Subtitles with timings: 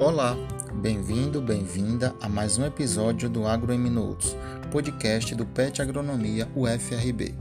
[0.00, 0.36] Olá,
[0.74, 4.36] bem-vindo, bem-vinda a mais um episódio do Agro em Minutos,
[4.72, 7.32] podcast do PET Agronomia UFRB.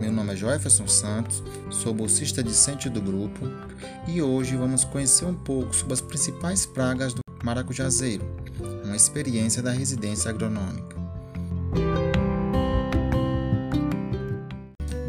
[0.00, 3.40] Meu nome é Joefferson Santos, sou bolsista discente do grupo
[4.06, 8.24] e hoje vamos conhecer um pouco sobre as principais pragas do maracujazeiro,
[8.84, 10.96] uma experiência da residência agronômica.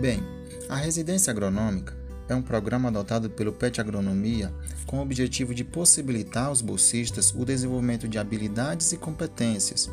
[0.01, 0.23] Bem,
[0.67, 1.95] a residência agronômica
[2.27, 4.51] é um programa adotado pelo PET Agronomia
[4.93, 9.89] com o objetivo de possibilitar aos bolsistas o desenvolvimento de habilidades e competências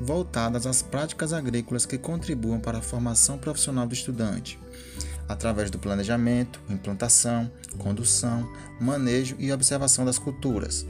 [0.00, 4.58] voltadas às práticas agrícolas que contribuam para a formação profissional do estudante,
[5.28, 10.86] através do planejamento, implantação, condução, manejo e observação das culturas.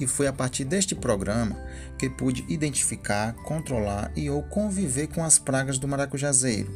[0.00, 1.54] E foi a partir deste programa
[1.98, 6.72] que pude identificar, controlar e ou conviver com as pragas do maracujazeiro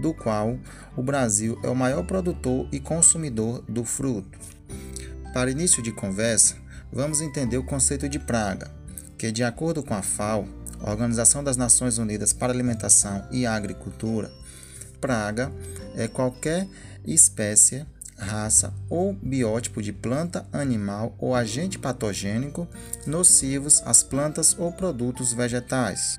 [0.00, 0.58] do qual
[0.96, 4.59] o Brasil é o maior produtor e consumidor do fruto.
[5.32, 6.56] Para início de conversa,
[6.92, 8.68] vamos entender o conceito de praga,
[9.16, 10.48] que, de acordo com a FAO,
[10.80, 14.28] Organização das Nações Unidas para Alimentação e Agricultura,
[15.00, 15.52] praga
[15.94, 16.66] é qualquer
[17.06, 17.86] espécie,
[18.18, 22.66] raça ou biótipo de planta, animal ou agente patogênico
[23.06, 26.18] nocivos às plantas ou produtos vegetais.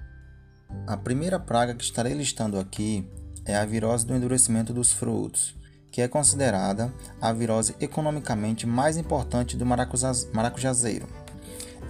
[0.88, 3.06] A primeira praga que estarei listando aqui
[3.44, 5.54] é a virose do endurecimento dos frutos,
[5.92, 11.06] que é considerada a virose economicamente mais importante do maracujazeiro.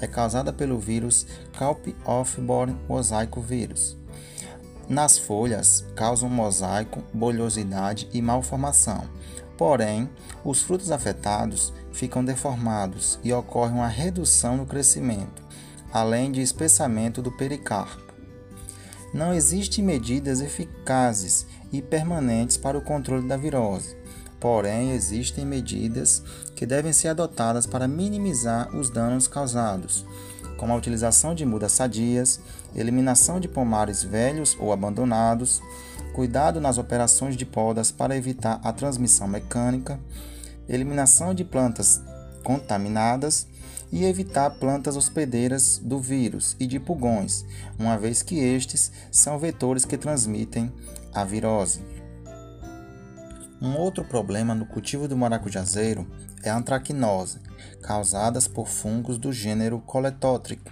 [0.01, 1.27] É causada pelo vírus
[1.57, 3.95] Calp of-borne mosaico vírus.
[4.89, 9.07] Nas folhas, causa um mosaico, bolhosidade e malformação.
[9.57, 10.09] Porém,
[10.43, 15.43] os frutos afetados ficam deformados e ocorre uma redução no crescimento,
[15.93, 18.11] além de espessamento do pericarpo.
[19.13, 23.95] Não existem medidas eficazes e permanentes para o controle da virose.
[24.39, 26.23] Porém, existem medidas
[26.55, 30.05] que devem ser adotadas para minimizar os danos causados,
[30.57, 32.39] como a utilização de mudas sadias,
[32.75, 35.61] eliminação de pomares velhos ou abandonados,
[36.13, 39.99] cuidado nas operações de podas para evitar a transmissão mecânica,
[40.67, 42.01] eliminação de plantas
[42.43, 43.47] contaminadas
[43.91, 47.43] e evitar plantas hospedeiras do vírus e de pulgões,
[47.77, 50.71] uma vez que estes são vetores que transmitem
[51.13, 51.81] a virose.
[53.61, 56.07] Um outro problema no cultivo do maracujazeiro
[56.41, 57.39] é a antracnose,
[57.81, 60.71] causada por fungos do gênero Coletótrico.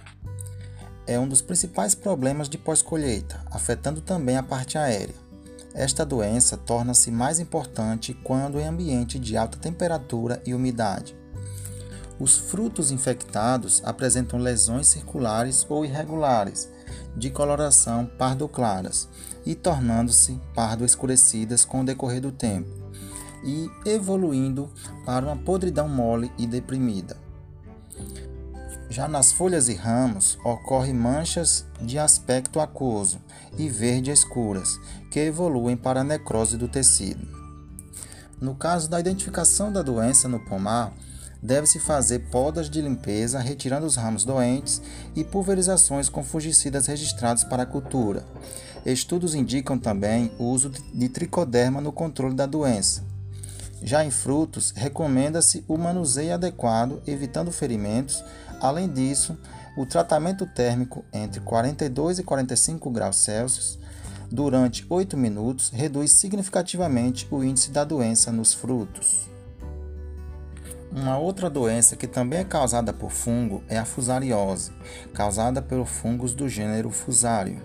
[1.06, 5.14] É um dos principais problemas de pós-colheita, afetando também a parte aérea.
[5.72, 11.19] Esta doença torna-se mais importante quando em ambiente de alta temperatura e umidade.
[12.20, 16.68] Os frutos infectados apresentam lesões circulares ou irregulares,
[17.16, 19.08] de coloração pardo-claras
[19.46, 22.68] e tornando-se pardo-escurecidas com o decorrer do tempo,
[23.42, 24.70] e evoluindo
[25.06, 27.16] para uma podridão mole e deprimida.
[28.90, 33.18] Já nas folhas e ramos ocorrem manchas de aspecto aquoso
[33.56, 34.78] e verde escuras,
[35.10, 37.26] que evoluem para a necrose do tecido.
[38.38, 40.92] No caso da identificação da doença no pomar,
[41.42, 44.80] deve-se fazer podas de limpeza, retirando os ramos doentes
[45.14, 48.24] e pulverizações com fungicidas registrados para a cultura.
[48.84, 53.04] Estudos indicam também o uso de tricoderma no controle da doença.
[53.82, 58.22] Já em frutos, recomenda-se o manuseio adequado, evitando ferimentos.
[58.60, 59.36] Além disso,
[59.76, 63.78] o tratamento térmico entre 42 e 45 graus Celsius
[64.30, 69.28] durante 8 minutos reduz significativamente o índice da doença nos frutos.
[70.92, 74.72] Uma outra doença que também é causada por fungo é a fusariose,
[75.14, 77.62] causada pelo fungos do gênero Fusário.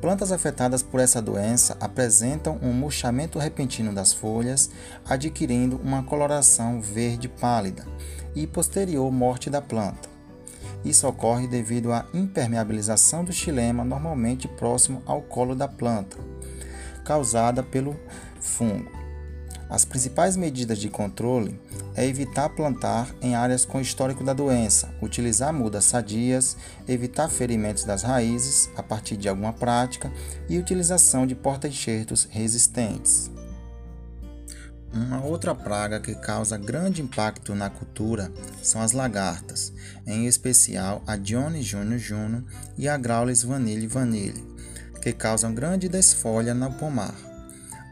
[0.00, 4.68] Plantas afetadas por essa doença apresentam um murchamento repentino das folhas,
[5.08, 7.86] adquirindo uma coloração verde pálida
[8.34, 10.08] e posterior morte da planta.
[10.84, 16.16] Isso ocorre devido à impermeabilização do xilema normalmente próximo ao colo da planta,
[17.04, 17.94] causada pelo
[18.40, 18.99] fungo.
[19.70, 21.58] As principais medidas de controle
[21.94, 26.56] é evitar plantar em áreas com histórico da doença, utilizar mudas sadias,
[26.88, 30.12] evitar ferimentos das raízes a partir de alguma prática
[30.48, 33.30] e utilização de porta-enxertos resistentes.
[34.92, 39.72] Uma outra praga que causa grande impacto na cultura são as lagartas,
[40.04, 42.44] em especial a Dione Júnior Juno
[42.76, 44.44] e a Graulis vanille vanille,
[45.00, 47.29] que causam grande desfolha no pomar.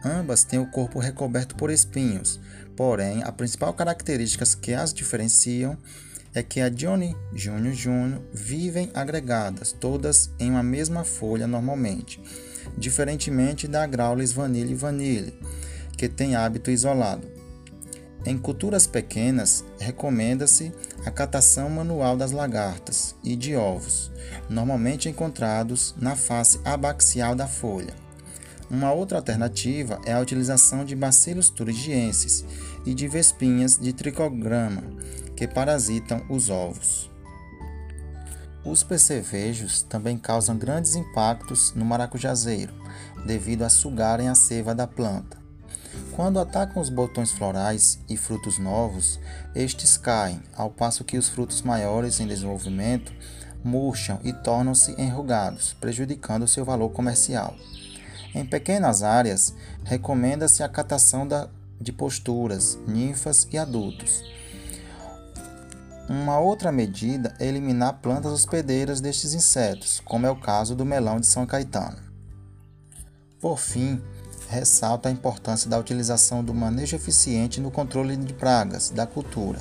[0.04, 2.40] Ambas têm o corpo recoberto por espinhos,
[2.76, 5.76] porém, a principal característica que as diferenciam
[6.34, 12.20] é que a Johnny Júnior Júnior vivem agregadas, todas em uma mesma folha normalmente,
[12.76, 15.38] diferentemente da Graulis Vanille Vanille,
[15.96, 17.26] que tem hábito isolado.
[18.24, 20.72] Em culturas pequenas, recomenda-se
[21.04, 24.10] a catação manual das lagartas e de ovos,
[24.50, 28.07] normalmente encontrados na face abaxial da folha.
[28.70, 32.44] Uma outra alternativa é a utilização de bacilos turigienses
[32.84, 34.82] e de vespinhas de tricograma,
[35.34, 37.10] que parasitam os ovos.
[38.62, 42.74] Os percevejos também causam grandes impactos no maracujazeiro,
[43.24, 45.38] devido a sugarem a seiva da planta.
[46.12, 49.18] Quando atacam os botões florais e frutos novos,
[49.54, 53.12] estes caem, ao passo que os frutos maiores em desenvolvimento
[53.64, 57.56] murcham e tornam-se enrugados, prejudicando seu valor comercial.
[58.38, 59.52] Em pequenas áreas,
[59.82, 61.48] recomenda-se a catação da,
[61.80, 64.22] de posturas, ninfas e adultos.
[66.08, 71.18] Uma outra medida é eliminar plantas hospedeiras destes insetos, como é o caso do melão
[71.18, 71.98] de São Caetano.
[73.40, 74.00] Por fim,
[74.48, 79.58] ressalta a importância da utilização do manejo eficiente no controle de pragas da cultura,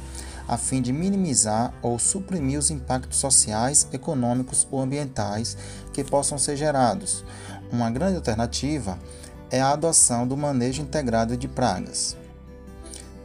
[0.47, 5.57] a fim de minimizar ou suprimir os impactos sociais, econômicos ou ambientais
[5.91, 7.25] que possam ser gerados.
[7.71, 8.97] Uma grande alternativa
[9.49, 12.17] é a adoção do manejo integrado de pragas.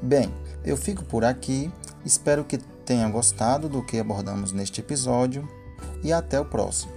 [0.00, 0.32] Bem,
[0.64, 1.70] eu fico por aqui,
[2.04, 5.48] espero que tenha gostado do que abordamos neste episódio
[6.02, 6.92] e até o próximo.